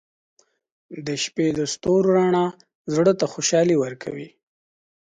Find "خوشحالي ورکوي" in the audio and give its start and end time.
3.33-4.29